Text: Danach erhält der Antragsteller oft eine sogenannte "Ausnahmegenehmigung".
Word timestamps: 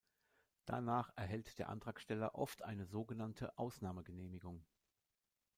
Danach 0.65 1.11
erhält 1.15 1.59
der 1.59 1.69
Antragsteller 1.69 2.33
oft 2.33 2.63
eine 2.63 2.87
sogenannte 2.87 3.55
"Ausnahmegenehmigung". 3.59 4.65